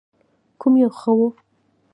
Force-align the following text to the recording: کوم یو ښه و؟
کوم 0.59 0.73
یو 0.81 0.91
ښه 0.99 1.11
و؟ 1.17 1.19